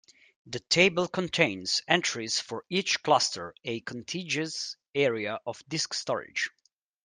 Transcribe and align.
The 0.47 0.59
table 0.61 1.07
contains 1.07 1.83
entries 1.87 2.39
for 2.39 2.65
each 2.71 3.03
"cluster", 3.03 3.53
a 3.63 3.81
contiguous 3.81 4.75
area 4.95 5.39
of 5.45 5.61
disk 5.69 5.93
storage. 5.93 6.49